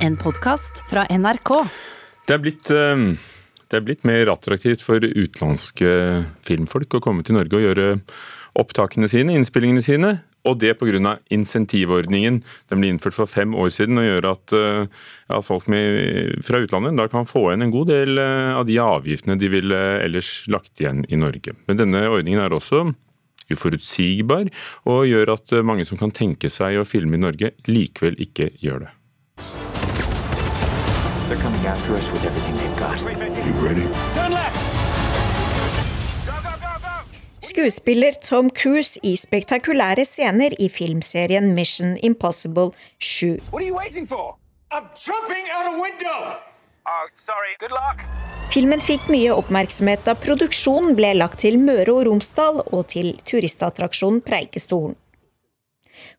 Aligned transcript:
En 0.00 0.16
podkast 0.16 0.80
fra 0.88 1.02
NRK. 1.12 1.50
Det 2.24 2.32
er, 2.32 2.40
blitt, 2.40 2.70
eh, 2.72 3.02
det 3.68 3.76
er 3.76 3.82
blitt 3.84 4.06
mer 4.08 4.30
attraktivt 4.32 4.80
for 4.80 5.04
utenlandske 5.04 5.90
filmfolk 6.46 6.96
å 6.96 7.02
komme 7.04 7.24
til 7.26 7.36
Norge 7.36 7.58
og 7.58 7.66
gjøre 7.66 7.88
opptakene 8.56 9.10
sine, 9.12 9.34
innspillingene 9.36 9.84
sine. 9.84 10.12
Og 10.48 10.56
det 10.56 10.78
pga. 10.80 11.18
insentivordningen. 11.28 12.38
Den 12.72 12.80
ble 12.80 12.88
innført 12.88 13.12
for 13.12 13.28
fem 13.28 13.52
år 13.52 13.68
siden 13.68 14.00
og 14.00 14.06
gjør 14.06 14.28
at 14.30 14.54
eh, 14.56 14.86
ja, 15.28 15.40
folk 15.44 15.68
med, 15.68 16.40
fra 16.48 16.62
utlandet 16.64 16.96
da 16.96 17.06
kan 17.12 17.28
få 17.28 17.50
igjen 17.50 17.66
en 17.66 17.74
god 17.74 17.92
del 17.92 18.16
eh, 18.18 18.56
av 18.56 18.64
de 18.64 18.78
avgiftene 18.80 19.36
de 19.36 19.50
ville 19.52 19.80
ellers 20.00 20.46
lagt 20.48 20.80
igjen 20.80 21.04
i 21.12 21.18
Norge. 21.20 21.52
Men 21.68 21.76
denne 21.76 22.06
ordningen 22.08 22.40
er 22.40 22.56
også 22.56 22.86
uforutsigbar 23.52 24.48
og 24.88 25.04
gjør 25.10 25.34
at 25.34 25.52
mange 25.60 25.84
som 25.84 26.00
kan 26.00 26.14
tenke 26.14 26.48
seg 26.48 26.80
å 26.80 26.88
filme 26.88 27.20
i 27.20 27.24
Norge, 27.26 27.52
likevel 27.68 28.16
ikke 28.16 28.48
gjør 28.64 28.86
det. 28.86 28.94
They're 31.30 31.38
coming 31.38 31.64
after 31.64 31.94
us 31.94 32.10
with 32.10 32.24
everything 32.24 32.56
they've 32.58 32.76
got. 32.76 32.98
You 32.98 33.52
ready? 33.62 33.86
Turn 34.14 34.32
left! 34.32 34.58
Skuespiller 37.40 38.12
Tom 38.28 38.50
Cruise 38.50 38.98
i 39.02 39.16
spektakulære 39.16 40.04
scener 40.04 40.50
i 40.58 40.68
filmserien 40.68 41.54
Mission 41.54 41.96
Impossible 42.02 42.72
7. 42.98 43.38
What 43.52 43.62
are 43.62 43.68
you 43.68 43.76
waiting 43.78 44.08
for? 44.08 44.34
I'm 44.72 44.88
jumping 45.06 45.46
out 45.54 45.66
a 45.72 45.76
window! 45.80 46.18
Oh, 46.86 47.06
sorry. 47.26 47.54
Good 47.60 47.76
luck. 47.78 48.02
Filmen 48.50 48.82
fikk 48.82 49.06
mye 49.06 49.30
oppmerksomhet 49.30 50.02
da 50.08 50.16
produksjonen 50.18 50.98
ble 50.98 51.12
lagt 51.14 51.44
til 51.46 51.60
Møre 51.62 51.94
og 51.94 52.08
Romsdal 52.10 52.58
og 52.66 52.88
til 52.90 53.14
turistattraksjonen 53.22 54.18
Preikestolen. 54.26 54.98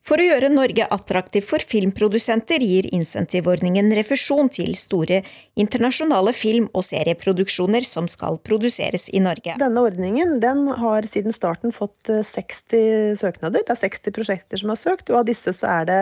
For 0.02 0.18
å 0.18 0.26
gjøre 0.26 0.50
Norge 0.52 0.86
attraktiv 0.94 1.46
for 1.46 1.62
filmprodusenter 1.62 2.62
gir 2.64 2.88
insentivordningen 2.94 3.92
refusjon 3.96 4.50
til 4.52 4.74
store 4.78 5.22
internasjonale 5.58 6.34
film- 6.36 6.70
og 6.72 6.86
serieproduksjoner 6.88 7.86
som 7.86 8.08
skal 8.10 8.40
produseres 8.42 9.08
i 9.12 9.22
Norge. 9.22 9.56
Denne 9.62 9.86
ordningen 9.86 10.38
den 10.42 10.66
har 10.82 11.06
siden 11.10 11.34
starten 11.36 11.74
fått 11.74 12.10
eh, 12.10 12.24
60 12.26 13.18
søknader. 13.22 13.62
Det 13.66 13.76
er 13.76 13.82
60 13.86 14.16
prosjekter 14.18 14.62
som 14.62 14.74
har 14.74 14.80
søkt, 14.80 15.10
og 15.10 15.22
av 15.22 15.28
disse 15.30 15.54
så 15.56 15.70
er 15.80 15.88
det 15.90 16.00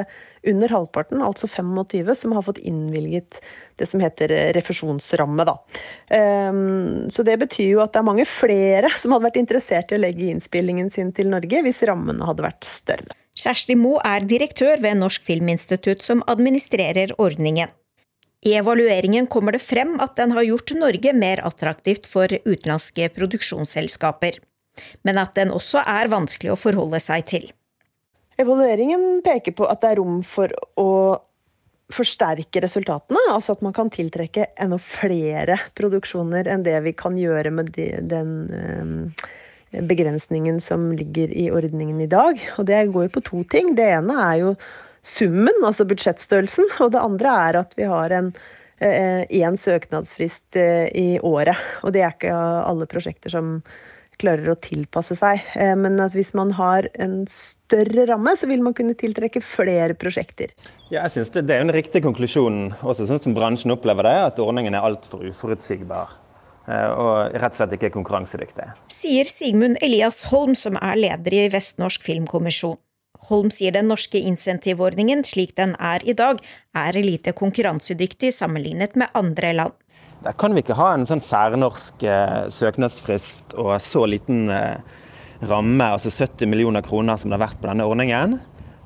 under 0.48 0.72
halvparten, 0.72 1.20
altså 1.20 1.48
25, 1.50 2.14
som 2.16 2.32
har 2.32 2.44
fått 2.46 2.62
innvilget 2.64 3.40
det 3.80 3.88
som 3.90 4.00
heter 4.00 4.32
eh, 4.32 4.50
refusjonsramme. 4.56 5.44
Da. 5.48 5.56
Ehm, 6.16 7.10
Så 7.10 7.22
det 7.26 7.38
betyr 7.40 7.74
jo 7.74 7.82
at 7.84 7.92
det 7.92 8.00
er 8.00 8.08
mange 8.08 8.28
flere 8.28 8.92
som 8.96 9.12
hadde 9.12 9.28
vært 9.28 9.40
interessert 9.40 9.92
i 9.92 9.98
å 9.98 10.02
legge 10.04 10.30
innspillingen 10.30 10.90
sin 10.92 11.12
til 11.16 11.30
Norge 11.32 11.64
hvis 11.64 11.82
rammene 11.88 12.28
hadde 12.28 12.46
vært 12.46 12.68
større. 12.68 13.16
Kjersti 13.40 13.76
Moe 13.78 14.00
er 14.04 14.26
direktør 14.28 14.80
ved 14.82 14.98
Norsk 15.00 15.24
Filminstitutt 15.24 16.04
som 16.04 16.24
administrerer 16.28 17.14
ordningen. 17.18 17.70
I 18.44 18.54
evalueringen 18.56 19.26
kommer 19.28 19.56
det 19.56 19.62
frem 19.64 19.98
at 20.00 20.16
den 20.16 20.32
har 20.36 20.46
gjort 20.46 20.72
Norge 20.76 21.12
mer 21.16 21.42
attraktivt 21.44 22.08
for 22.08 22.32
utenlandske 22.44 23.08
produksjonsselskaper, 23.16 24.38
men 25.04 25.20
at 25.20 25.34
den 25.36 25.52
også 25.52 25.82
er 25.84 26.12
vanskelig 26.12 26.54
å 26.54 26.60
forholde 26.60 27.00
seg 27.04 27.26
til. 27.32 27.50
Evalueringen 28.40 29.20
peker 29.24 29.56
på 29.56 29.68
at 29.68 29.82
det 29.82 29.90
er 29.92 30.00
rom 30.00 30.22
for 30.24 30.52
å 30.80 30.88
forsterke 31.92 32.62
resultatene, 32.62 33.20
altså 33.32 33.56
at 33.56 33.64
man 33.66 33.74
kan 33.76 33.90
tiltrekke 33.92 34.46
enda 34.60 34.78
flere 34.80 35.58
produksjoner 35.76 36.48
enn 36.48 36.64
det 36.64 36.78
vi 36.86 36.94
kan 36.96 37.18
gjøre 37.18 37.52
med 37.52 37.72
de, 37.76 37.90
den 38.08 38.32
eh, 38.54 39.28
begrensningen 39.70 40.60
som 40.60 40.90
ligger 40.92 41.32
i 41.32 41.50
ordningen 41.50 42.00
i 42.00 42.08
dag. 42.10 42.40
Og 42.58 42.66
det 42.66 42.86
går 42.92 43.10
på 43.14 43.22
to 43.26 43.42
ting. 43.50 43.74
Det 43.78 43.86
ene 43.98 44.16
er 44.26 44.40
jo 44.44 44.54
summen, 45.06 45.62
altså 45.64 45.86
budsjettstørrelsen, 45.88 46.66
og 46.80 46.92
det 46.94 47.04
andre 47.04 47.36
er 47.48 47.60
at 47.62 47.76
vi 47.78 47.86
har 47.88 48.12
en 48.16 48.32
én 48.80 49.56
søknadsfrist 49.60 50.56
eh, 50.56 50.88
i 50.96 51.20
året. 51.20 51.56
Og 51.84 51.92
det 51.92 52.00
er 52.00 52.14
ikke 52.14 52.32
alle 52.32 52.86
prosjekter 52.88 53.32
som 53.32 53.58
klarer 54.20 54.52
å 54.52 54.58
tilpasse 54.60 55.16
seg. 55.18 55.42
Eh, 55.54 55.74
Men 55.76 56.00
at 56.00 56.16
hvis 56.16 56.32
man 56.36 56.54
har 56.56 56.88
en 57.00 57.26
større 57.28 58.06
ramme, 58.10 58.34
så 58.36 58.48
vil 58.50 58.64
man 58.64 58.76
kunne 58.76 58.96
tiltrekke 58.98 59.42
flere 59.44 59.96
prosjekter. 60.00 60.54
Ja, 60.90 61.02
jeg 61.04 61.16
synes 61.16 61.34
det, 61.36 61.46
det 61.48 61.58
er 61.58 61.66
en 61.66 61.74
riktig 61.76 62.02
konklusjon, 62.06 62.72
også 62.80 63.08
sånn 63.08 63.22
som 63.22 63.36
bransjen 63.36 63.74
opplever 63.76 64.08
det, 64.08 64.16
at 64.32 64.42
ordningen 64.42 64.76
er 64.76 64.88
altfor 64.88 65.28
uforutsigbar. 65.28 66.16
Eh, 66.70 66.90
Og 66.94 67.34
rett 67.34 67.52
og 67.52 67.58
slett 67.58 67.74
ikke 67.76 67.92
konkurransedyktig. 67.98 68.70
Sier 68.92 69.28
Sigmund 69.28 69.80
Elias 69.82 70.24
Holm, 70.30 70.54
som 70.54 70.78
er 70.80 70.96
leder 71.00 71.36
i 71.36 71.48
Vestnorsk 71.52 72.06
Filmkommisjon. 72.06 72.78
Holm 73.30 73.50
sier 73.54 73.74
den 73.74 73.90
norske 73.90 74.18
insentivordningen 74.26 75.22
slik 75.28 75.54
den 75.58 75.76
er 75.78 76.02
i 76.08 76.16
dag, 76.16 76.40
er 76.74 76.98
lite 76.98 77.34
konkurransedyktig 77.36 78.32
sammenlignet 78.34 78.96
med 78.98 79.12
andre 79.14 79.52
land. 79.54 79.76
Der 80.24 80.34
kan 80.36 80.52
vi 80.52 80.64
ikke 80.64 80.76
ha 80.76 80.90
en 80.94 81.06
sånn 81.08 81.22
særnorsk 81.24 82.02
eh, 82.04 82.48
søknadsfrist 82.52 83.54
og 83.60 83.72
så 83.80 84.04
liten 84.10 84.50
eh, 84.52 84.80
ramme, 85.48 85.86
altså 85.94 86.12
70 86.12 86.50
millioner 86.50 86.84
kroner 86.84 87.16
som 87.16 87.30
det 87.30 87.38
har 87.38 87.46
vært 87.46 87.60
på 87.62 87.70
denne 87.70 87.86
ordningen. 87.88 88.36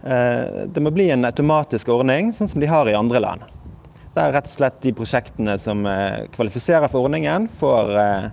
Eh, 0.05 0.65
det 0.71 0.83
må 0.84 0.93
bli 0.95 1.09
en 1.11 1.27
automatisk 1.27 1.91
ordning, 1.91 2.31
sånn 2.37 2.51
som 2.53 2.62
de 2.62 2.71
har 2.71 2.91
i 2.91 2.95
andre 2.99 3.22
land. 3.25 3.49
Der 4.14 4.30
rett 4.30 4.47
og 4.47 4.52
slett 4.52 4.76
de 4.84 4.92
prosjektene 4.94 5.56
som 5.58 5.82
eh, 5.91 6.26
kvalifiserer 6.34 6.86
for 6.91 7.08
ordningen, 7.08 7.48
får, 7.50 7.88
eh, 7.98 8.26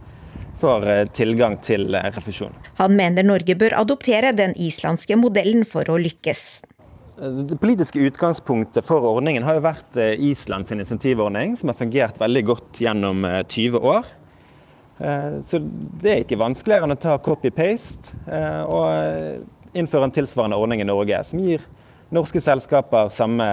får 0.62 0.84
eh, 0.94 1.06
tilgang 1.18 1.58
til 1.66 1.96
refusjon. 2.14 2.54
Han 2.78 2.94
mener 2.98 3.26
Norge 3.26 3.56
bør 3.58 3.80
adoptere 3.80 4.30
den 4.38 4.54
islandske 4.62 5.18
modellen 5.18 5.66
for 5.66 5.90
å 5.90 5.98
lykkes. 6.02 6.44
Det 7.22 7.58
politiske 7.62 8.02
utgangspunktet 8.02 8.86
for 8.86 9.06
ordningen 9.06 9.46
har 9.46 9.58
jo 9.58 9.66
vært 9.66 9.98
Islands 9.98 10.30
Island 10.30 10.70
sin 10.70 10.82
insentivordning, 10.82 11.58
som 11.58 11.70
har 11.70 11.78
fungert 11.78 12.18
veldig 12.22 12.46
godt 12.46 12.82
gjennom 12.86 13.26
eh, 13.26 13.42
20 13.50 13.92
år. 13.94 14.18
Så 15.02 15.58
det 15.98 16.10
er 16.12 16.20
ikke 16.22 16.38
vanskeligere 16.38 16.86
enn 16.86 16.94
å 16.94 16.98
ta 17.02 17.16
copy-paste 17.26 18.12
og 18.70 19.74
innføre 19.74 20.06
en 20.06 20.14
tilsvarende 20.14 20.60
ordning 20.62 20.84
i 20.84 20.86
Norge, 20.86 21.24
som 21.26 21.42
gir 21.42 21.64
norske 22.14 22.38
selskaper 22.44 23.10
samme 23.10 23.48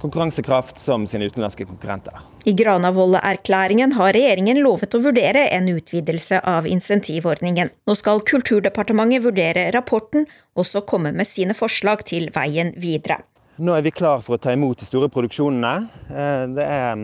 konkurransekraft 0.00 0.78
som 0.78 1.06
sine 1.06 1.26
utenlandske 1.26 1.64
konkurrenter. 1.64 2.12
I 2.44 2.52
Granavolden-erklæringen 2.52 3.92
har 3.98 4.12
regjeringen 4.14 4.60
lovet 4.62 4.94
å 4.94 5.00
vurdere 5.02 5.48
en 5.54 5.68
utvidelse 5.68 6.40
av 6.46 6.66
insentivordningen. 6.70 7.72
Nå 7.86 7.96
skal 7.98 8.22
Kulturdepartementet 8.26 9.24
vurdere 9.24 9.68
rapporten, 9.74 10.28
og 10.54 10.66
så 10.66 10.84
komme 10.86 11.12
med 11.12 11.26
sine 11.26 11.56
forslag 11.58 12.04
til 12.08 12.30
veien 12.34 12.72
videre. 12.78 13.20
Nå 13.58 13.74
er 13.74 13.82
vi 13.82 13.90
klar 13.90 14.22
for 14.22 14.36
å 14.36 14.42
ta 14.42 14.54
imot 14.54 14.78
de 14.78 14.86
store 14.86 15.10
produksjonene. 15.10 15.88
Eh, 16.08 16.46
Det 16.54 16.64
er, 16.64 16.96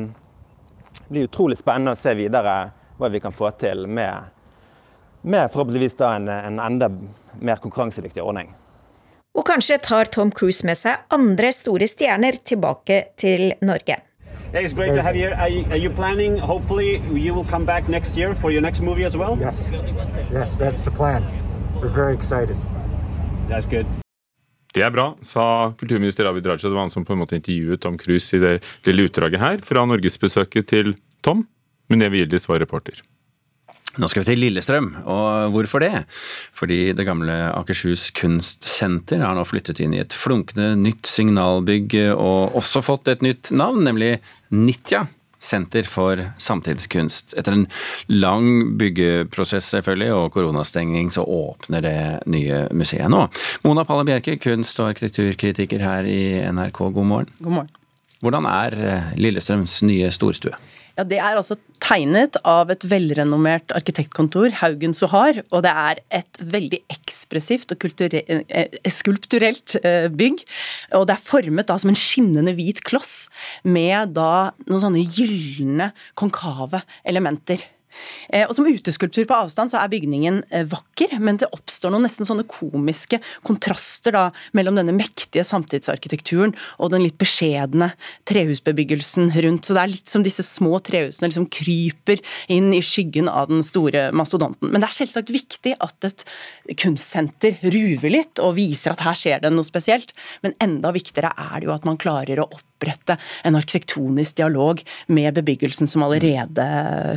det 1.00 1.10
blir 1.10 1.26
utrolig 1.26 1.58
spennende 1.58 1.96
å 1.96 1.98
se 1.98 2.14
videre 2.14 2.70
hva 2.98 3.10
vi 3.10 3.20
kan 3.20 3.34
få 3.34 3.50
til 3.58 3.88
med, 3.90 4.30
med 5.22 5.50
forhåpentligvis 5.50 5.98
en, 6.00 6.28
en 6.28 6.60
enda 6.62 6.92
mer 7.42 7.58
konkurransedyktig 7.58 8.22
ordning. 8.22 8.54
Og 9.34 9.42
kanskje 9.48 9.80
tar 9.82 10.06
Tom 10.14 10.30
Cruise 10.30 10.62
med 10.66 10.78
seg 10.78 11.08
andre 11.14 11.50
store 11.52 11.88
stjerner 11.90 12.36
tilbake 12.46 13.00
til 13.18 13.50
Norge. 13.66 13.96
Yeah, 14.54 14.62
it's 14.62 14.72
great 14.72 14.94
to 14.94 15.02
have 15.02 15.16
you. 15.18 15.32
Are 15.34 15.50
you, 15.50 15.64
are 15.72 15.78
you 15.78 15.90
planning? 15.90 16.38
Hopefully, 16.38 17.02
you 17.10 17.34
will 17.34 17.48
come 17.50 17.66
back 17.66 17.88
next 17.88 18.16
year 18.16 18.34
for 18.34 18.52
your 18.52 18.62
next 18.62 18.80
movie 18.80 19.04
as 19.04 19.16
well. 19.16 19.36
Yes. 19.40 19.66
Yes, 20.30 20.56
that's 20.58 20.84
the 20.84 20.92
plan. 20.94 21.26
We're 21.82 21.88
very 21.88 22.14
excited. 22.14 22.56
That's 23.48 23.66
good. 23.66 23.86
Det 24.74 24.82
er 24.82 24.90
bra, 24.90 25.16
sa 25.22 25.72
kulturminister 25.78 26.26
Abid 26.26 26.46
Raja. 26.46 26.68
Det 26.68 26.74
var 26.74 26.86
han 26.86 26.90
som 26.90 27.04
på 27.06 27.14
en 27.14 27.20
måte 27.22 27.34
intervjuet 27.38 27.82
Tom 27.82 27.98
Cruise 27.98 28.36
i 28.36 28.40
det 28.42 28.54
lille 28.86 29.08
utdraget 29.08 29.42
her 29.42 29.58
fra 29.62 29.84
norgesbesøket 29.86 30.70
til 30.70 30.94
Tom. 31.22 31.44
Men 31.90 32.02
Neve 32.02 32.22
Gildis 32.22 32.48
var 32.48 32.62
reporter. 32.62 33.02
Nå 33.94 34.08
skal 34.10 34.24
vi 34.24 34.32
til 34.32 34.40
Lillestrøm, 34.42 34.88
og 35.06 35.52
hvorfor 35.54 35.82
det? 35.84 36.04
Fordi 36.56 36.78
det 36.98 37.06
gamle 37.06 37.34
Akershus 37.54 38.08
kunstsenter 38.16 39.22
har 39.22 39.36
nå 39.38 39.44
flyttet 39.46 39.82
inn 39.84 39.94
i 39.94 40.00
et 40.02 40.16
flunkende 40.18 40.72
nytt 40.80 41.06
signalbygg 41.06 41.94
og 42.14 42.56
også 42.58 42.82
fått 42.82 43.12
et 43.12 43.22
nytt 43.22 43.52
navn, 43.54 43.84
nemlig 43.86 44.16
Nitja. 44.54 45.04
Senter 45.44 45.84
for 45.84 46.16
samtidskunst. 46.40 47.34
Etter 47.36 47.52
en 47.52 47.66
lang 48.08 48.78
byggeprosess 48.80 49.68
selvfølgelig, 49.74 50.12
og 50.16 50.30
koronastengning, 50.32 51.10
så 51.12 51.20
åpner 51.28 51.84
det 51.84 51.98
nye 52.32 52.62
museet 52.72 53.12
nå. 53.12 53.26
Mona 53.66 53.84
Palle 53.84 54.06
Bjerke, 54.08 54.38
kunst- 54.40 54.80
og 54.80 54.94
arkitekturkritiker 54.94 55.84
her 55.84 56.08
i 56.08 56.22
NRK, 56.48 56.86
god 56.96 57.10
morgen. 57.10 57.34
God 57.44 57.58
morgen. 57.58 57.74
Hvordan 58.24 58.48
er 58.48 58.78
eh, 58.80 59.12
Lillestrøms 59.20 59.82
nye 59.84 60.08
storstue? 60.16 60.56
Ja, 60.94 61.02
Det 61.02 61.18
er 61.18 61.34
altså 61.34 61.56
tegnet 61.82 62.36
av 62.46 62.70
et 62.70 62.84
velrenommert 62.86 63.72
arkitektkontor, 63.74 64.54
Haugen 64.60 64.94
Sohar. 64.94 65.40
Og 65.50 65.64
det 65.66 65.72
er 65.74 66.00
et 66.20 66.38
veldig 66.38 66.80
ekspressivt 66.92 67.74
og 67.74 67.86
eh, 68.14 68.78
skulpturelt 68.86 69.76
eh, 69.82 70.06
bygg. 70.06 70.44
Og 70.94 71.08
det 71.10 71.16
er 71.16 71.26
formet 71.26 71.68
da 71.68 71.78
som 71.82 71.90
en 71.90 71.98
skinnende 71.98 72.54
hvit 72.54 72.84
kloss 72.86 73.26
med 73.66 74.14
da 74.14 74.54
noen 74.68 74.84
sånne 74.86 75.02
gylne, 75.02 75.90
konkave 76.14 76.84
elementer. 77.02 77.58
Eh, 78.28 78.46
og 78.46 78.54
Som 78.56 78.68
uteskulptur 78.68 79.26
på 79.28 79.36
avstand 79.36 79.72
så 79.72 79.80
er 79.80 79.92
bygningen 79.92 80.42
eh, 80.50 80.66
vakker, 80.68 81.16
men 81.22 81.38
det 81.40 81.50
oppstår 81.54 81.92
noen 81.94 82.06
nesten 82.06 82.28
sånne 82.28 82.46
komiske 82.50 83.20
kontraster 83.46 84.14
da 84.14 84.24
mellom 84.56 84.78
denne 84.78 84.94
mektige 84.96 85.44
samtidsarkitekturen 85.46 86.54
og 86.78 86.92
den 86.94 87.04
litt 87.04 87.18
beskjedne 87.20 87.92
trehusbebyggelsen 88.28 89.32
rundt. 89.44 89.66
Så 89.66 89.76
det 89.76 89.84
er 89.84 89.92
litt 89.94 90.12
som 90.12 90.24
disse 90.26 90.44
små 90.46 90.78
trehusene 90.84 91.30
liksom 91.30 91.48
kryper 91.52 92.22
inn 92.52 92.72
i 92.76 92.82
skyggen 92.84 93.30
av 93.30 93.50
den 93.52 93.64
store 93.66 94.08
mastodonten. 94.16 94.70
Men 94.70 94.82
det 94.82 94.90
er 94.90 94.98
selvsagt 95.00 95.34
viktig 95.34 95.76
at 95.84 96.08
et 96.08 96.26
kunstsenter 96.80 97.58
ruver 97.62 98.12
litt 98.12 98.42
og 98.42 98.56
viser 98.58 98.94
at 98.94 99.04
her 99.04 99.18
skjer 99.18 99.42
det 99.42 99.52
noe 99.54 99.66
spesielt. 99.66 100.14
Men 100.44 100.56
enda 100.62 100.94
viktigere 100.94 101.34
er 101.34 101.58
det 101.60 101.68
jo 101.68 101.76
at 101.76 101.88
man 101.88 102.00
klarer 102.00 102.44
å 102.44 102.48
opprette 102.74 103.16
en 103.44 103.56
arkitektonisk 103.56 104.36
dialog 104.36 104.82
med 105.06 105.34
bebyggelsen 105.34 105.86
som 105.86 106.02
allerede 106.02 106.66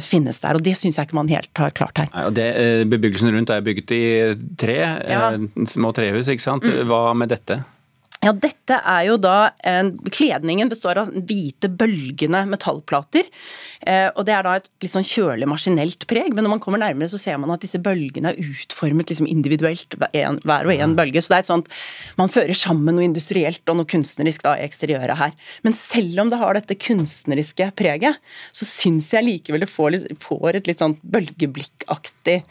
finnes 0.01 0.39
der. 0.39 0.55
og 0.55 0.63
Det 0.63 0.77
syns 0.77 0.97
jeg 0.97 1.07
ikke 1.07 1.15
man 1.15 1.27
helt 1.31 1.51
har 1.57 1.71
klart 1.71 1.97
her. 1.97 2.09
Ja, 2.13 2.29
det, 2.29 2.47
eh, 2.55 2.83
bebyggelsen 2.85 3.33
rundt 3.33 3.49
er 3.49 3.61
bygget 3.61 3.91
i 3.91 4.03
tre, 4.57 4.77
ja. 5.09 5.33
Eh, 5.33 5.65
små 5.65 5.93
trehus, 5.93 6.27
ikke 6.27 6.41
sant. 6.43 6.63
Mm. 6.63 6.87
Hva 6.87 7.13
med 7.13 7.29
dette? 7.29 7.63
Ja, 8.27 8.33
dette 8.35 8.75
er 8.83 9.05
jo 9.07 9.15
da 9.21 9.53
en, 9.63 9.93
Kledningen 10.11 10.67
består 10.67 10.99
av 10.99 11.11
hvite, 11.29 11.69
bølgende 11.71 12.41
metallplater. 12.49 13.27
Eh, 13.79 14.09
og 14.09 14.25
Det 14.27 14.33
er 14.35 14.43
da 14.43 14.55
et 14.59 14.67
litt 14.83 14.91
sånn 14.91 15.05
kjølig, 15.07 15.47
maskinelt 15.47 16.03
preg, 16.09 16.33
men 16.35 16.43
når 16.43 16.57
man 16.57 16.61
kommer 16.63 16.81
nærmere, 16.81 17.07
så 17.07 17.19
ser 17.21 17.37
man 17.39 17.53
at 17.55 17.63
disse 17.63 17.79
bølgene 17.79 18.33
er 18.33 18.41
utformet 18.41 19.13
liksom 19.13 19.29
individuelt, 19.31 19.95
en, 20.11 20.41
hver 20.43 20.67
og 20.67 20.73
en 20.75 20.95
bølge. 20.97 21.23
Så 21.23 21.31
det 21.31 21.37
er 21.37 21.45
et 21.45 21.51
sånt 21.53 21.71
Man 22.19 22.31
fører 22.31 22.57
sammen 22.57 22.97
noe 22.97 23.05
industrielt 23.05 23.63
og 23.71 23.79
noe 23.79 23.89
kunstnerisk 23.89 24.43
da 24.43 24.57
i 24.57 24.65
eksteriøret 24.65 25.19
her. 25.21 25.37
Men 25.63 25.77
selv 25.77 26.25
om 26.25 26.33
det 26.33 26.41
har 26.41 26.57
dette 26.57 26.79
kunstneriske 26.83 27.69
preget, 27.79 28.19
så 28.51 28.67
syns 28.67 29.13
jeg 29.13 29.23
likevel 29.23 29.63
det 29.63 29.71
får, 29.71 29.93
litt, 29.93 30.19
får 30.19 30.59
et 30.59 30.67
litt 30.67 30.83
sånn 30.83 30.97
bølgeblikkaktig 31.15 32.41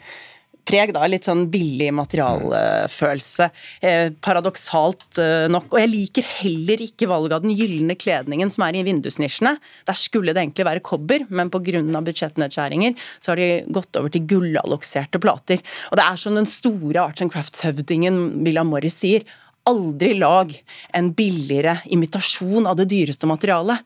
preg, 0.67 0.93
da, 0.95 1.05
litt 1.09 1.27
sånn 1.27 1.45
billig 1.51 1.89
materialfølelse. 1.95 3.49
Eh, 3.81 4.11
paradoksalt 4.23 5.19
eh, 5.23 5.47
nok. 5.51 5.69
Og 5.73 5.81
jeg 5.81 5.91
liker 5.93 6.27
heller 6.41 6.83
ikke 6.83 7.09
valget 7.09 7.37
av 7.37 7.45
den 7.45 7.55
gylne 7.57 7.97
kledningen 7.99 8.51
som 8.53 8.67
er 8.67 8.79
i 8.79 8.85
vindusnisjene. 8.87 9.55
Der 9.87 9.97
skulle 9.97 10.35
det 10.35 10.43
egentlig 10.43 10.67
være 10.67 10.85
kobber, 10.85 11.25
men 11.29 11.51
pga. 11.53 11.81
budsjettnedskjæringer 12.07 12.95
så 13.19 13.33
har 13.33 13.41
de 13.41 13.49
gått 13.73 13.99
over 13.99 14.13
til 14.13 14.27
gullallokserte 14.29 15.21
plater. 15.23 15.63
Og 15.91 15.99
det 15.99 16.07
er 16.07 16.21
som 16.21 16.37
den 16.37 16.49
store 16.49 17.03
arts 17.03 17.23
and 17.23 17.33
crafts-høvdingen 17.33 18.43
William 18.45 18.71
Morris 18.71 18.99
sier. 19.01 19.25
Aldri 19.67 20.13
lag 20.15 20.53
en 20.95 21.11
billigere 21.15 21.81
imitasjon 21.91 22.67
av 22.69 22.77
det 22.79 22.87
dyreste 22.93 23.27
materialet. 23.27 23.83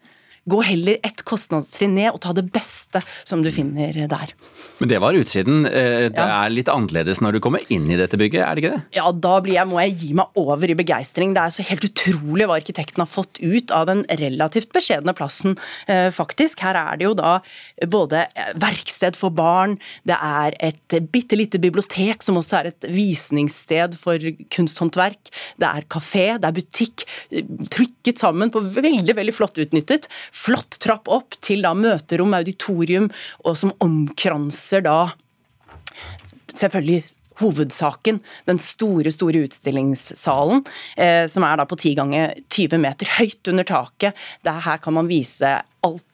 Gå 0.50 0.58
heller 0.66 0.98
ett 1.06 1.22
kostnadstrinn 1.22 1.94
ned 1.94 2.16
og 2.16 2.22
ta 2.24 2.32
det 2.34 2.48
beste 2.50 2.98
som 3.24 3.44
du 3.46 3.52
finner 3.54 3.94
der. 4.10 4.32
Men 4.80 4.90
det 4.90 4.98
var 5.04 5.14
utsiden. 5.14 5.68
Eh, 5.70 6.08
det 6.10 6.18
ja. 6.18 6.40
er 6.42 6.54
litt 6.54 6.72
annerledes 6.72 7.22
når 7.22 7.38
du 7.38 7.40
kommer 7.46 7.62
inn 7.70 7.86
i 7.94 7.98
dette 8.00 8.18
bygget, 8.18 8.42
er 8.42 8.58
det 8.58 8.64
ikke 8.64 8.72
det? 8.74 8.82
Ja, 8.98 9.12
da 9.14 9.36
jeg, 9.46 9.70
må 9.70 9.78
jeg 9.84 9.94
gi 10.00 10.10
meg 10.18 10.40
over 10.42 10.74
i 10.74 10.78
begeistring. 10.80 11.36
Det 11.38 11.44
er 11.44 11.54
så 11.54 11.66
helt 11.68 11.86
utrolig 11.86 12.48
hva 12.50 12.58
arkitekten 12.58 13.04
har 13.04 13.12
fått 13.12 13.38
ut 13.38 13.74
av 13.76 13.86
den 13.92 14.02
relativt 14.22 14.72
beskjedne 14.74 15.14
plassen, 15.18 15.54
eh, 15.86 16.10
faktisk. 16.16 16.66
Her 16.66 16.80
er 16.80 16.98
det 16.98 17.06
jo 17.06 17.14
da 17.20 17.36
både 17.92 18.24
verksted 18.62 19.20
for 19.20 19.34
barn, 19.38 19.78
det 20.10 20.18
er 20.18 20.58
et 20.58 20.98
bitte 21.14 21.38
lite 21.38 21.62
bibliotek 21.62 22.26
som 22.26 22.40
også 22.42 22.58
er 22.60 22.72
et 22.72 22.90
visningssted 22.90 23.94
for 24.00 24.26
kunsthåndverk, 24.54 25.30
det 25.62 25.70
er 25.70 25.88
kafé, 25.92 26.26
det 26.42 26.50
er 26.50 26.58
butikk, 26.58 27.06
trykket 27.74 28.22
sammen 28.22 28.50
på 28.54 28.64
veldig, 28.66 29.16
veldig 29.22 29.38
flott 29.38 29.62
utnyttet 29.62 30.10
flott 30.32 30.80
trapp 30.82 31.10
opp 31.12 31.38
til 31.44 31.66
da 31.66 31.74
møterom, 31.78 32.36
auditorium, 32.38 33.10
og 33.46 33.58
som 33.60 33.74
omkranser 33.84 34.86
da 34.86 35.00
selvfølgelig 36.52 37.04
hovedsaken, 37.42 38.20
den 38.46 38.60
store 38.62 39.12
store 39.14 39.46
utstillingssalen, 39.48 40.64
eh, 40.98 41.26
som 41.32 41.46
er 41.48 41.58
da 41.58 41.66
på 41.66 41.78
10 41.80 41.96
ganger 41.98 42.36
20 42.54 42.82
meter 42.82 43.10
høyt 43.18 43.52
under 43.52 43.68
taket. 43.68 44.18
Der 44.46 44.62
her 44.66 44.82
kan 44.84 44.98
man 44.98 45.10
vise 45.10 45.60
alt 45.82 46.06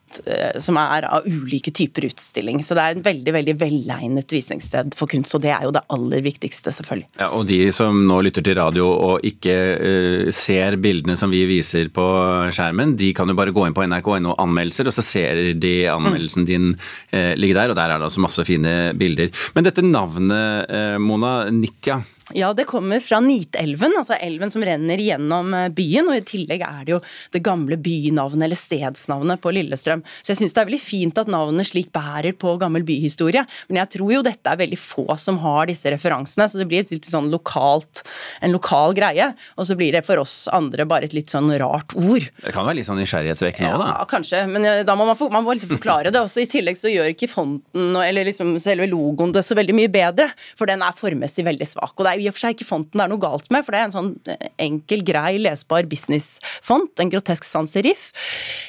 som 0.62 0.78
er 0.80 1.06
av 1.08 1.26
ulike 1.28 1.72
typer 1.74 2.08
utstilling. 2.08 2.62
Så 2.64 2.76
det 2.76 2.84
er 2.84 2.96
en 2.96 3.04
veldig 3.04 3.34
veldig 3.34 3.54
velegnet 3.60 4.32
visningssted 4.32 4.96
for 4.98 5.10
kunst, 5.10 5.34
og 5.36 5.42
det 5.44 5.52
er 5.54 5.66
jo 5.66 5.72
det 5.74 5.84
aller 5.94 6.22
viktigste, 6.24 6.72
selvfølgelig. 6.74 7.08
Ja, 7.20 7.30
og 7.36 7.46
de 7.48 7.60
som 7.74 8.00
nå 8.08 8.20
lytter 8.26 8.44
til 8.44 8.58
radio 8.58 8.88
og 8.88 9.26
ikke 9.26 9.56
uh, 9.78 10.30
ser 10.34 10.78
bildene 10.82 11.16
som 11.18 11.32
vi 11.32 11.44
viser 11.48 11.90
på 11.94 12.06
skjermen, 12.54 12.96
de 12.98 13.12
kan 13.16 13.30
jo 13.30 13.38
bare 13.38 13.54
gå 13.54 13.66
inn 13.66 13.76
på 13.76 13.86
nrk.no 13.86 14.36
anmeldelser, 14.38 14.90
og 14.90 14.96
så 14.96 15.04
ser 15.04 15.42
de 15.60 15.74
anmeldelsen 15.92 16.44
mm. 16.44 16.50
din 16.50 16.70
uh, 16.74 17.34
ligge 17.38 17.56
der, 17.58 17.72
og 17.72 17.78
der 17.78 17.94
er 17.94 17.98
det 17.98 18.10
altså 18.10 18.24
masse 18.24 18.46
fine 18.48 18.76
bilder. 18.98 19.32
Men 19.56 19.68
dette 19.68 19.84
navnet, 19.84 20.68
uh, 20.70 20.96
Mona, 21.02 21.34
Nitya, 21.54 22.00
ja, 22.36 22.52
det 22.54 22.64
kommer 22.68 23.00
fra 23.00 23.20
Nitelven, 23.24 23.94
altså 23.96 24.16
elven 24.20 24.50
som 24.52 24.64
renner 24.64 25.00
gjennom 25.00 25.54
eh, 25.56 25.68
byen. 25.72 26.10
Og 26.10 26.18
i 26.18 26.24
tillegg 26.26 26.64
er 26.66 26.84
det 26.84 26.94
jo 26.96 27.00
det 27.34 27.42
gamle 27.44 27.78
bynavnet 27.80 28.44
eller 28.48 28.58
stedsnavnet 28.58 29.40
på 29.42 29.52
Lillestrøm. 29.54 30.02
Så 30.20 30.32
jeg 30.32 30.42
syns 30.42 30.56
det 30.56 30.62
er 30.62 30.68
veldig 30.68 30.82
fint 30.82 31.20
at 31.20 31.30
navnet 31.32 31.70
slik 31.70 31.90
bærer 31.94 32.36
på 32.36 32.56
gammel 32.60 32.84
byhistorie. 32.88 33.44
Men 33.70 33.80
jeg 33.82 33.92
tror 33.96 34.12
jo 34.18 34.24
dette 34.26 34.52
er 34.52 34.60
veldig 34.60 34.80
få 34.80 35.06
som 35.20 35.40
har 35.44 35.70
disse 35.70 35.90
referansene, 35.92 36.48
så 36.50 36.60
det 36.60 36.68
blir 36.68 36.84
et 36.84 36.92
litt 36.92 37.08
sånn 37.08 37.30
lokalt, 37.32 38.04
en 38.44 38.54
lokal 38.54 38.96
greie. 38.98 39.30
Og 39.56 39.68
så 39.68 39.78
blir 39.78 39.96
det 39.96 40.04
for 40.06 40.20
oss 40.20 40.36
andre 40.52 40.86
bare 40.88 41.08
et 41.08 41.16
litt 41.16 41.32
sånn 41.32 41.50
rart 41.60 41.96
ord. 41.96 42.28
Det 42.44 42.54
kan 42.54 42.68
være 42.68 42.80
litt 42.80 42.90
sånn 42.90 43.00
nysgjerrighetsvekkende 43.00 43.72
òg, 43.72 43.84
da? 43.84 43.88
Ja, 43.94 44.08
kanskje. 44.10 44.44
Men 44.50 44.68
eh, 44.68 44.84
da 44.88 44.98
må 44.98 45.08
man, 45.08 45.16
for, 45.18 45.32
man 45.32 45.46
må 45.46 45.56
liksom 45.56 45.72
forklare 45.78 46.12
det. 46.12 46.20
Også 46.20 46.44
I 46.44 46.50
tillegg 46.50 46.76
så 46.80 46.92
gjør 46.92 47.12
ikke 47.14 47.30
fonten 47.32 47.96
eller 47.98 48.28
liksom 48.28 48.54
selve 48.62 48.88
logoen 48.90 49.32
det 49.34 49.44
så 49.46 49.56
veldig 49.58 49.76
mye 49.76 49.90
bedre, 49.92 50.28
for 50.58 50.68
den 50.68 50.84
er 50.84 50.96
formmessig 50.96 51.44
veldig 51.46 51.66
svak. 51.68 51.94
og 51.96 52.04
det 52.04 52.12
er 52.12 52.17
i 52.20 52.28
og 52.28 52.36
for 52.36 52.46
seg 52.46 52.56
ikke 52.56 52.68
fonten 52.68 52.98
det 52.98 53.04
er 53.04 53.12
noe 53.12 53.22
galt 53.22 53.48
med, 53.54 53.64
for 53.64 53.74
det 53.74 53.80
er 53.80 53.88
en 53.88 53.94
sånn 53.94 54.10
eh, 54.30 54.50
enkel, 54.64 55.04
grei, 55.06 55.38
lesbar 55.42 55.86
businessfont. 55.90 56.98
En 57.02 57.12
grotesk 57.12 57.46
sans 57.46 57.70
serif. 57.70 58.08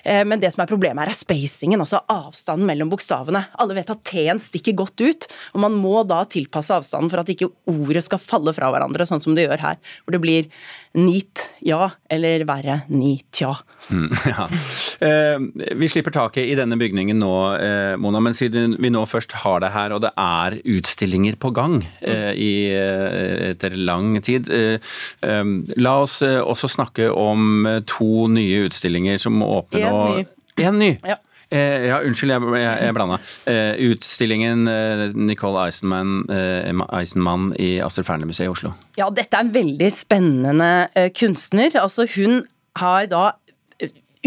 Eh, 0.03 0.23
men 0.27 0.41
det 0.41 0.51
som 0.53 0.63
er 0.63 0.69
problemet 0.69 1.03
her, 1.03 1.13
er 1.13 1.17
spacingen, 1.17 1.81
altså 1.81 2.01
avstanden 2.11 2.67
mellom 2.69 2.91
bokstavene. 2.91 3.45
Alle 3.59 3.77
vet 3.77 3.93
at 3.93 4.03
T-en 4.07 4.41
stikker 4.41 4.77
godt 4.79 5.03
ut, 5.03 5.29
og 5.55 5.63
man 5.65 5.77
må 5.77 6.03
da 6.07 6.21
tilpasse 6.29 6.75
avstanden 6.75 7.11
for 7.11 7.23
at 7.23 7.31
ikke 7.33 7.51
ordet 7.69 8.05
skal 8.05 8.21
falle 8.21 8.53
fra 8.55 8.71
hverandre, 8.73 9.07
sånn 9.09 9.23
som 9.23 9.37
det 9.37 9.47
gjør 9.47 9.65
her. 9.65 9.79
Hvor 10.03 10.15
det 10.15 10.23
blir 10.23 10.49
nit 10.97 11.43
ja, 11.65 11.89
eller 12.09 12.45
verre 12.49 12.81
nit 12.91 13.27
tja. 13.35 13.51
Mm, 13.89 14.13
ja. 14.33 14.47
Eh, 15.05 15.73
vi 15.79 15.89
slipper 15.91 16.13
taket 16.15 16.47
i 16.47 16.55
denne 16.57 16.77
bygningen 16.79 17.19
nå, 17.19 17.33
Mona, 17.99 18.21
men 18.23 18.35
siden 18.35 18.77
vi 18.79 18.91
nå 18.93 19.03
først 19.09 19.35
har 19.43 19.61
det 19.63 19.73
her, 19.73 19.93
og 19.95 20.03
det 20.05 20.13
er 20.19 20.57
utstillinger 20.77 21.37
på 21.39 21.51
gang 21.55 21.79
i, 21.99 22.53
etter 23.53 23.77
lang 23.77 24.19
tid. 24.25 24.49
Eh, 24.51 24.91
eh, 25.25 25.55
la 25.79 25.95
oss 26.03 26.19
også 26.23 26.69
snakke 26.71 27.09
om 27.13 27.65
to 27.89 28.27
nye 28.31 28.65
utstillinger 28.67 29.19
som 29.21 29.41
åpner 29.45 29.87
nå. 29.87 30.05
En 30.59 30.79
ny. 30.79 30.79
Ny. 30.79 30.93
Ja. 31.07 31.17
Eh, 31.49 31.87
ja, 31.87 31.97
unnskyld, 32.05 32.29
jeg, 32.29 32.49
jeg, 32.61 32.73
jeg 32.85 32.93
blanda. 32.93 33.17
Eh, 33.49 33.79
utstillingen 33.89 34.69
eh, 34.69 35.05
Nicole 35.17 35.63
Eisenman, 35.65 36.21
Eisenman 36.93 37.49
i 37.57 37.71
Astrid 37.81 38.05
Fearnley-museet 38.05 38.45
i 38.45 38.51
Oslo. 38.53 38.75
Ja, 38.99 39.09
dette 39.09 39.37
er 39.39 39.47
en 39.47 39.53
veldig 39.55 39.89
spennende 39.93 40.69
kunstner. 41.17 41.73
Altså, 41.81 42.05
hun 42.13 42.43
har 42.77 43.09
da 43.09 43.31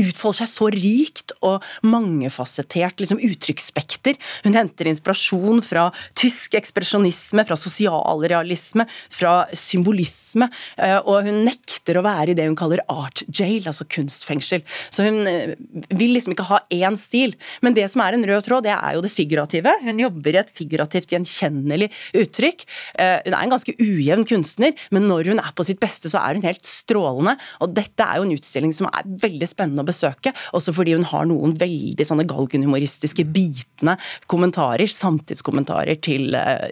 utfolder 0.01 0.43
seg 0.43 0.49
så 0.51 0.69
rikt 0.73 1.22
og 1.47 1.65
mangefasettert 1.87 3.03
liksom, 3.03 3.21
uttrykksspekter. 3.23 4.19
Hun 4.47 4.57
henter 4.57 4.91
inspirasjon 4.91 5.63
fra 5.65 5.89
tysk 6.19 6.57
ekspresjonisme, 6.59 7.45
fra 7.49 7.59
sosialrealisme, 7.59 8.87
fra 9.13 9.35
symbolisme, 9.57 10.49
eh, 10.79 10.99
og 11.01 11.29
hun 11.29 11.43
nekter 11.47 11.99
å 11.99 12.05
være 12.07 12.33
i 12.33 12.39
det 12.39 12.49
hun 12.49 12.59
kaller 12.59 12.83
art 12.93 13.25
jail, 13.29 13.67
altså 13.69 13.87
kunstfengsel. 13.91 14.65
Så 14.93 15.07
hun 15.07 15.27
eh, 15.29 15.55
vil 15.93 16.15
liksom 16.17 16.37
ikke 16.37 16.49
ha 16.51 16.63
én 16.73 16.97
stil. 16.99 17.37
Men 17.65 17.77
det 17.77 17.89
som 17.93 18.05
er 18.05 18.17
en 18.17 18.27
rød 18.29 18.47
tråd, 18.47 18.67
det 18.67 18.75
er 18.75 18.97
jo 18.97 19.05
det 19.05 19.13
figurative. 19.13 19.75
Hun 19.83 20.01
jobber 20.03 20.37
i 20.37 20.43
et 20.43 20.53
figurativt 20.55 21.15
gjenkjennelig 21.15 21.91
uttrykk. 22.23 22.67
Eh, 23.03 23.19
hun 23.27 23.37
er 23.37 23.41
en 23.43 23.55
ganske 23.57 23.77
ujevn 23.79 24.27
kunstner, 24.29 24.77
men 24.95 25.09
når 25.11 25.33
hun 25.33 25.43
er 25.43 25.55
på 25.57 25.67
sitt 25.67 25.81
beste, 25.83 26.11
så 26.13 26.23
er 26.23 26.39
hun 26.39 26.47
helt 26.47 26.67
strålende. 26.69 27.37
Og 27.65 27.75
dette 27.77 28.07
er 28.07 28.21
jo 28.21 28.27
en 28.27 28.35
utstilling 28.37 28.75
som 28.77 28.89
er 28.91 29.09
veldig 29.23 29.49
spennende 29.49 29.85
å 29.85 29.89
besøke, 29.89 30.35
også 30.57 30.75
fordi 30.77 30.97
hun 30.97 31.09
har 31.13 31.29
noen 31.33 31.57
veldig 31.59 32.07
sånne 32.07 32.27
galgenhumoristiske, 32.31 33.27
bitende 33.35 33.97
kommentarer, 34.31 34.91
samtidskommentarer 34.93 35.99
til 36.05 36.37
eh, 36.39 36.71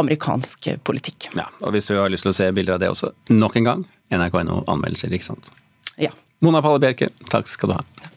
amerikansk 0.00 0.72
politikk. 0.86 1.30
Ja, 1.36 1.48
og 1.62 1.76
Hvis 1.76 1.90
du 1.90 1.98
har 1.98 2.12
lyst 2.12 2.26
til 2.26 2.34
å 2.34 2.38
se 2.38 2.50
bilder 2.56 2.78
av 2.78 2.82
det 2.84 2.92
også, 2.94 3.12
nok 3.34 3.60
en 3.60 3.70
gang, 3.70 3.86
nrk.no 4.14 4.62
anmeldelser, 4.64 5.14
ikke 5.14 5.32
sant? 5.32 5.50
Ja. 6.00 6.12
Mona 6.44 6.60
Palle 6.64 6.82
Bjerke, 6.82 7.10
takk 7.32 7.48
skal 7.48 7.72
du 7.72 7.78
ha. 7.78 7.84
Takk. 8.02 8.12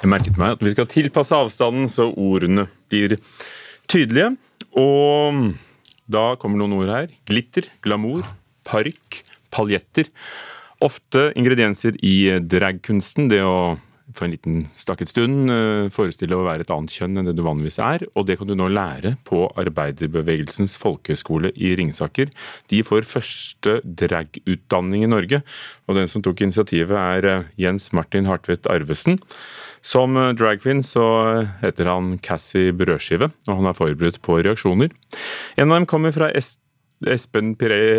Jeg 0.00 0.08
merket 0.08 0.38
meg 0.40 0.54
at 0.54 0.62
vi 0.64 0.70
skal 0.72 0.88
tilpasse 0.88 1.36
avstanden 1.36 1.90
så 1.92 2.06
ordene 2.08 2.64
blir 2.88 3.18
tydelige. 3.90 4.32
Og 4.80 5.50
da 6.10 6.30
kommer 6.40 6.62
noen 6.62 6.78
ord 6.78 6.92
her. 6.94 7.10
Glitter, 7.28 7.68
glamour, 7.84 8.24
parykk, 8.68 9.20
paljetter 9.52 10.08
ofte 10.80 11.30
ingredienser 11.36 11.98
i 12.04 12.16
dragkunsten. 12.40 13.28
Det 13.28 13.42
å 13.44 13.76
for 14.16 14.26
en 14.26 14.34
liten 14.34 14.60
stakket 14.68 15.12
stund 15.12 15.52
eh, 15.52 15.88
forestille 15.92 16.36
å 16.36 16.44
være 16.46 16.64
et 16.66 16.72
annet 16.74 16.94
kjønn 16.94 17.20
enn 17.20 17.30
det 17.30 17.36
du 17.38 17.42
vanligvis 17.46 17.80
er, 17.84 18.04
og 18.14 18.26
det 18.28 18.38
kan 18.40 18.50
du 18.50 18.54
nå 18.58 18.68
lære 18.72 19.14
på 19.28 19.44
Arbeiderbevegelsens 19.60 20.76
folkehøgskole 20.80 21.52
i 21.56 21.74
Ringsaker. 21.78 22.32
De 22.72 22.82
får 22.86 23.08
første 23.08 23.78
dragutdanning 23.84 25.06
i 25.06 25.10
Norge, 25.10 25.42
og 25.88 25.98
den 25.98 26.10
som 26.10 26.24
tok 26.24 26.44
initiativet 26.46 26.96
er 26.96 27.30
eh, 27.30 27.50
Jens 27.66 27.90
Martin 27.96 28.30
Hartvedt 28.30 28.70
Arvesen. 28.70 29.20
Som 29.80 30.18
dragqueen 30.36 30.82
så 30.84 31.04
heter 31.62 31.88
han 31.88 32.18
Cassie 32.20 32.74
Brødskive, 32.76 33.30
og 33.48 33.54
han 33.62 33.70
er 33.70 33.78
forberedt 33.78 34.20
på 34.20 34.36
reaksjoner. 34.44 34.92
En 35.56 35.70
av 35.70 35.80
dem 35.80 35.88
kommer 35.88 36.12
fra 36.12 36.28
Est 36.36 36.60
Espen, 37.08 37.54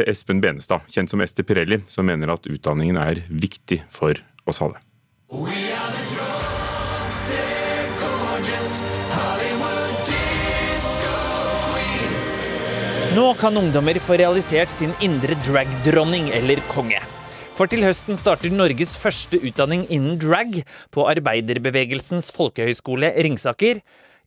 Espen 0.06 0.42
Benestad, 0.42 0.86
kjent 0.94 1.10
som 1.10 1.22
Ester 1.26 1.46
Pirelli, 1.48 1.82
som 1.90 2.06
mener 2.06 2.30
at 2.36 2.46
utdanningen 2.46 3.02
er 3.02 3.24
viktig 3.30 3.82
for 3.90 4.14
oss 4.46 4.62
alle. 4.62 4.82
Nå 13.12 13.34
kan 13.36 13.58
ungdommer 13.60 13.98
få 14.00 14.16
realisert 14.22 14.72
sin 14.72 14.94
indre 15.04 15.36
drag-dronning 15.44 16.30
eller 16.32 16.62
konge. 16.72 17.02
For 17.58 17.68
til 17.68 17.84
høsten 17.84 18.16
starter 18.16 18.54
Norges 18.56 18.94
første 18.96 19.36
utdanning 19.36 19.82
innen 19.92 20.16
drag 20.22 20.62
på 20.96 21.04
Arbeiderbevegelsens 21.12 22.30
folkehøgskole 22.32 23.10
Ringsaker. 23.28 23.82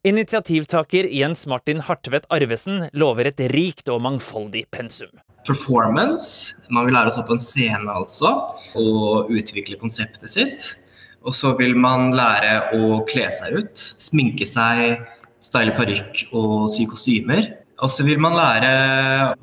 Initiativtaker 0.04 1.08
Jens 1.08 1.46
Martin 1.48 1.80
Hartvedt 1.88 2.28
Arvesen 2.28 2.90
lover 2.92 3.32
et 3.32 3.40
rikt 3.54 3.88
og 3.88 4.04
mangfoldig 4.04 4.66
pensum. 4.68 5.16
Performance. 5.48 6.52
Man 6.68 6.84
vil 6.84 6.98
lære 6.98 7.08
å 7.08 7.16
stå 7.16 7.24
på 7.24 7.38
en 7.38 7.44
scene, 7.48 7.88
altså, 7.88 8.36
og 8.76 9.32
utvikle 9.32 9.80
konseptet 9.80 10.28
sitt. 10.36 10.70
Og 11.24 11.32
så 11.32 11.56
vil 11.56 11.72
man 11.72 12.12
lære 12.12 12.76
å 12.76 13.00
kle 13.08 13.32
seg 13.32 13.62
ut, 13.64 13.88
sminke 13.96 14.44
seg, 14.44 14.98
style 15.40 15.72
parykk 15.80 16.26
og 16.36 16.68
sy 16.76 16.84
kostymer. 16.92 17.54
Og 17.82 17.90
så 17.90 18.04
vil 18.06 18.20
man 18.22 18.36
lære 18.38 18.72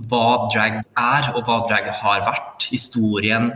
hva 0.08 0.28
drag 0.54 0.78
er, 0.80 1.26
og 1.36 1.44
hva 1.48 1.58
drag 1.68 1.90
har 2.00 2.22
vært. 2.24 2.68
Historien 2.72 3.52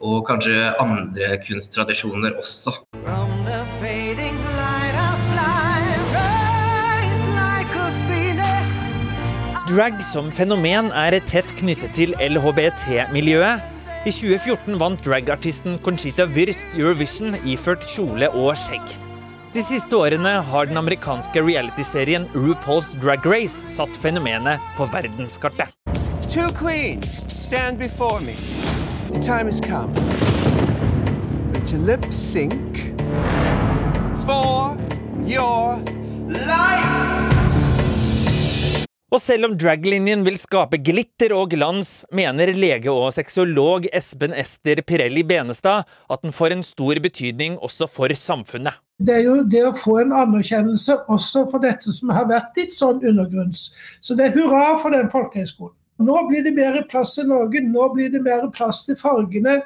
og 0.00 0.22
kanskje 0.28 0.70
andre 0.80 1.34
kunsttradisjoner 1.42 2.38
også. 2.38 2.76
Drag 9.70 10.00
som 10.02 10.30
fenomen 10.34 10.88
er 10.94 11.18
tett 11.26 11.52
knyttet 11.58 11.94
til 11.98 12.14
LHBT-miljøet. 12.22 13.66
I 14.06 14.14
2014 14.14 14.80
vant 14.80 15.02
dragartisten 15.04 15.78
Conchita 15.84 16.24
Wyrst 16.30 16.72
Eurovision 16.78 17.36
iført 17.44 17.84
kjole 17.84 18.30
og 18.32 18.54
skjegg. 18.58 19.09
De 19.50 19.62
siste 19.66 19.96
årene 19.98 20.30
har 20.46 20.68
den 20.70 20.78
amerikanske 20.78 21.40
realityserien 21.42 22.28
RuPaul's 22.38 22.92
Drag 23.02 23.24
Race 23.26 23.58
satt 23.66 23.96
fenomenet 23.98 24.62
på 24.76 24.84
verdenskartet. 24.92 25.72
Two 26.30 26.52
queens 26.54 27.24
stand 27.34 27.80
before 27.80 28.20
me. 28.22 28.36
The 29.10 29.18
time 29.18 29.50
has 29.50 29.58
come 29.58 29.90
to 31.66 31.78
lip 31.82 32.06
sync 32.14 32.94
for 34.22 34.78
your 35.26 35.82
life. 36.30 37.40
Og 39.10 39.18
selv 39.18 39.48
om 39.48 39.56
draglinjen 39.58 40.22
vil 40.22 40.38
skape 40.38 40.78
glitter 40.78 41.34
og 41.34 41.50
glans, 41.56 42.04
mener 42.14 42.52
lege 42.54 42.94
og 42.94 43.08
sexolog 43.16 43.88
Espen 43.90 44.30
Ester 44.30 44.84
Pirelli 44.86 45.26
Benestad 45.26 45.90
at 46.06 46.22
den 46.22 46.30
får 46.30 46.54
en 46.54 46.62
stor 46.62 47.02
betydning 47.02 47.58
også 47.58 47.90
for 47.90 48.14
samfunnet. 48.14 48.78
Det 49.00 49.14
er 49.16 49.22
jo 49.24 49.36
det 49.48 49.62
å 49.64 49.72
få 49.76 49.96
en 50.02 50.10
anerkjennelse 50.12 50.98
også 51.08 51.46
for 51.48 51.64
dette 51.64 51.92
som 51.96 52.12
har 52.12 52.28
vært 52.28 52.58
litt 52.60 52.74
sånn 52.76 53.00
undergrunns. 53.00 53.70
Så 54.04 54.16
det 54.16 54.28
er 54.28 54.36
hurra 54.36 54.74
for 54.82 54.92
den 54.92 55.08
folkehøyskolen. 55.12 55.76
Nå 56.04 56.16
blir 56.28 56.44
det 56.44 56.52
mer 56.56 56.76
plass 56.88 57.14
til 57.16 57.28
Norge, 57.28 57.60
nå 57.60 57.90
blir 57.94 58.12
det 58.12 58.22
mer 58.24 58.46
plass 58.56 58.86
til 58.86 58.96
fargene, 58.96 59.60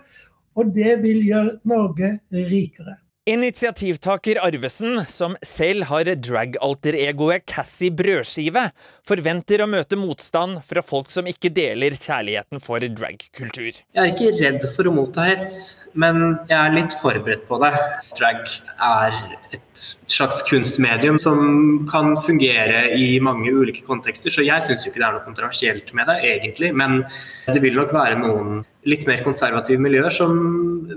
og 0.59 0.71
det 0.75 1.01
vil 1.03 1.23
gjøre 1.27 1.59
Norge 1.67 2.17
rikere. 2.35 2.99
Initiativtaker 3.25 4.37
Arvesen, 4.45 4.99
som 5.09 5.33
selv 5.41 5.87
har 5.89 6.11
drag-alter-egoet 6.27 7.47
Cassie 7.49 7.95
Brødskive, 7.95 8.67
forventer 9.09 9.63
å 9.65 9.69
møte 9.71 9.97
motstand 9.97 10.59
fra 10.67 10.83
folk 10.85 11.09
som 11.09 11.31
ikke 11.31 11.49
deler 11.57 11.97
kjærligheten 11.97 12.61
for 12.61 12.85
dragkultur. 12.85 13.81
Jeg 13.81 14.03
er 14.03 14.13
ikke 14.13 14.35
redd 14.43 14.69
for 14.77 14.91
å 14.91 14.93
motta 14.99 15.25
hets, 15.25 15.57
men 15.95 16.21
jeg 16.51 16.59
er 16.59 16.75
litt 16.75 16.95
forberedt 17.01 17.47
på 17.49 17.59
det. 17.63 17.71
Drag 18.19 18.43
er 18.83 19.17
et 19.55 19.85
slags 20.11 20.43
kunstmedium 20.49 21.19
som 21.23 21.87
kan 21.91 22.15
fungere 22.27 22.87
i 22.99 23.19
mange 23.23 23.53
ulike 23.55 23.85
kontekster, 23.87 24.35
så 24.35 24.45
jeg 24.47 24.67
syns 24.67 24.87
ikke 24.87 25.01
det 25.01 25.09
er 25.09 25.17
noe 25.17 25.27
kontroversielt 25.27 25.95
med 25.95 26.11
det, 26.11 26.21
egentlig. 26.35 26.75
Men 26.75 27.03
det 27.49 27.61
vil 27.65 27.79
nok 27.79 27.95
være 27.95 28.21
noen 28.23 28.63
litt 28.89 29.07
mer 29.09 29.25
konservative 29.25 29.81
miljøer 29.81 30.13
som 30.13 30.39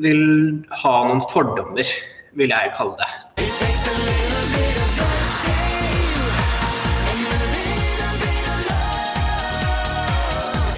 vil 0.04 0.24
ha 0.84 0.96
noen 1.08 1.24
fordommer 1.32 1.98
vil 2.38 2.54
jeg 2.54 2.74
kalle 2.78 2.98
det. 3.00 4.27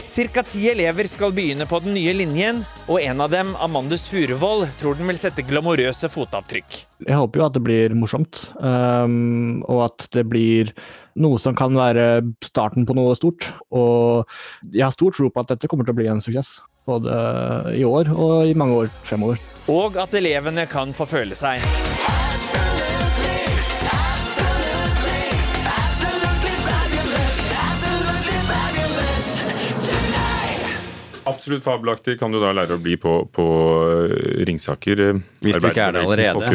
Cirka 0.10 0.42
ti 0.42 0.64
elever 0.72 1.06
skal 1.06 1.30
begynne 1.36 1.68
på 1.70 1.78
den 1.84 1.94
nye 1.94 2.16
linjen, 2.18 2.64
og 2.90 2.98
en 3.04 3.20
av 3.22 3.30
dem, 3.30 3.52
Amandus 3.62 4.08
Furuvoll, 4.10 4.64
tror 4.80 4.98
den 4.98 5.06
vil 5.12 5.20
sette 5.22 5.44
glamorøse 5.46 6.10
fotavtrykk. 6.10 6.80
Jeg 7.06 7.20
håper 7.20 7.42
jo 7.42 7.46
at 7.46 7.54
det 7.54 7.62
blir 7.68 7.94
morsomt, 7.94 8.42
um, 8.58 9.62
og 9.70 9.84
at 9.86 10.08
det 10.16 10.26
blir 10.32 10.74
noe 11.22 11.38
som 11.42 11.54
kan 11.58 11.78
være 11.78 12.24
starten 12.42 12.90
på 12.90 12.98
noe 12.98 13.14
stort. 13.20 13.52
Og 13.70 14.26
jeg 14.74 14.88
har 14.88 14.98
stor 14.98 15.14
tro 15.14 15.30
på 15.30 15.46
at 15.46 15.54
dette 15.54 15.70
kommer 15.70 15.86
til 15.86 15.94
å 15.94 16.00
bli 16.02 16.10
en 16.10 16.26
suksess, 16.26 16.56
både 16.90 17.14
i 17.78 17.86
år 17.86 18.10
og 18.16 18.50
i 18.50 18.58
mange 18.58 18.82
år 18.82 18.94
fremover. 19.06 19.38
Og 19.70 20.02
at 20.02 20.18
elevene 20.18 20.66
kan 20.72 20.96
få 20.98 21.06
føle 21.06 21.38
seg. 21.38 21.62
Absolutt 31.40 31.64
fabelaktig 31.64 32.18
kan 32.20 32.34
du 32.34 32.40
da 32.42 32.52
lære 32.52 32.76
å 32.76 32.82
bli 32.84 32.98
på, 33.00 33.14
på 33.32 33.46
eh, 33.88 34.44
Ringsaker 34.50 35.04
eh, 35.06 35.22
Hvis 35.40 35.56
du 35.56 35.70
ikke 35.70 35.86
er 35.88 35.96
det 35.96 36.04
allerede. 36.04 36.50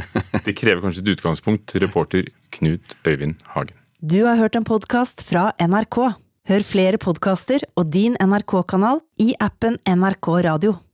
Det 0.46 0.54
krever 0.56 0.80
kanskje 0.80 1.04
et 1.04 1.12
utgangspunkt. 1.18 1.76
Reporter 1.84 2.30
Knut 2.56 2.96
Øyvind 3.04 3.44
Hagen. 3.52 3.76
Du 4.00 4.22
har 4.24 4.40
hørt 4.40 4.56
en 4.56 4.64
podkast 4.64 5.20
fra 5.28 5.50
NRK. 5.60 6.00
Hør 6.48 6.64
flere 6.64 7.00
podkaster 7.02 7.68
og 7.76 7.92
din 7.92 8.16
NRK-kanal 8.16 9.04
i 9.20 9.34
appen 9.36 9.76
NRK 9.84 10.32
Radio. 10.48 10.80